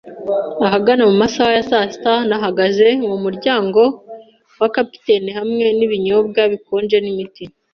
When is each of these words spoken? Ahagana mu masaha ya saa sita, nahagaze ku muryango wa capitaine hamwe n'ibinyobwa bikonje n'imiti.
Ahagana 0.65 1.03
mu 1.09 1.15
masaha 1.23 1.49
ya 1.57 1.63
saa 1.69 1.87
sita, 1.93 2.13
nahagaze 2.29 2.87
ku 3.09 3.17
muryango 3.25 3.81
wa 4.61 4.67
capitaine 4.75 5.29
hamwe 5.37 5.65
n'ibinyobwa 5.77 6.39
bikonje 6.51 6.97
n'imiti. 7.01 7.43